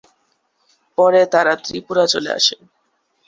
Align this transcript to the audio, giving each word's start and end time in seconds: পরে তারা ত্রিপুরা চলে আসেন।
পরে 0.97 1.21
তারা 1.33 1.53
ত্রিপুরা 1.63 2.03
চলে 2.07 2.29
আসেন। 2.31 2.59